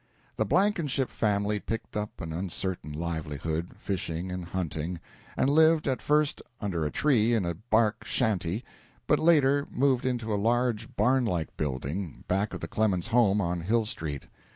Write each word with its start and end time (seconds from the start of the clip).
The 0.35 0.47
Blankenship 0.47 1.11
family 1.11 1.59
picked 1.59 1.95
up 1.95 2.21
an 2.21 2.33
uncertain 2.33 2.91
livelihood, 2.91 3.73
fishing 3.77 4.31
and 4.31 4.45
hunting, 4.45 4.99
and 5.37 5.47
lived 5.47 5.87
at 5.87 6.01
first 6.01 6.41
under 6.59 6.83
a 6.83 6.89
tree 6.89 7.35
in 7.35 7.45
a 7.45 7.53
bark 7.53 8.03
shanty, 8.03 8.65
but 9.05 9.19
later 9.19 9.67
moved 9.69 10.07
into 10.07 10.33
a 10.33 10.41
large, 10.41 10.95
barn 10.95 11.23
like 11.23 11.55
building, 11.55 12.23
back 12.27 12.51
of 12.55 12.61
the 12.61 12.67
Clemens 12.67 13.09
home 13.09 13.39
on 13.39 13.61
Hill 13.61 13.85
Street. 13.85 14.25